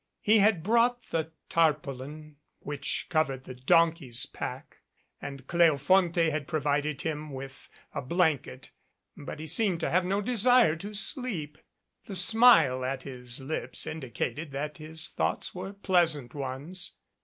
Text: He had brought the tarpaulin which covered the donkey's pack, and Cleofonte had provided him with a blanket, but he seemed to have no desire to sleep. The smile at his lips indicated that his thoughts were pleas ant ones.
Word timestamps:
He 0.19 0.39
had 0.39 0.63
brought 0.63 1.11
the 1.11 1.31
tarpaulin 1.47 2.37
which 2.57 3.05
covered 3.07 3.43
the 3.43 3.53
donkey's 3.53 4.25
pack, 4.25 4.77
and 5.21 5.45
Cleofonte 5.45 6.31
had 6.31 6.47
provided 6.47 7.01
him 7.03 7.29
with 7.31 7.69
a 7.93 8.01
blanket, 8.01 8.71
but 9.15 9.39
he 9.39 9.45
seemed 9.45 9.79
to 9.81 9.91
have 9.91 10.03
no 10.03 10.19
desire 10.19 10.75
to 10.77 10.95
sleep. 10.95 11.59
The 12.07 12.15
smile 12.15 12.83
at 12.83 13.03
his 13.03 13.39
lips 13.41 13.85
indicated 13.85 14.49
that 14.53 14.77
his 14.79 15.07
thoughts 15.09 15.53
were 15.53 15.71
pleas 15.73 16.15
ant 16.15 16.33
ones. 16.33 16.93